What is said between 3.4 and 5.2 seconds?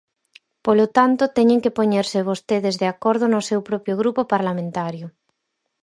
seu propio grupo parlamentario.